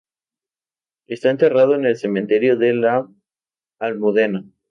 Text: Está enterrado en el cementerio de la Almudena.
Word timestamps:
Está 1.05 1.29
enterrado 1.29 1.75
en 1.75 1.85
el 1.85 1.95
cementerio 1.95 2.57
de 2.57 2.73
la 2.73 3.07
Almudena. 3.77 4.43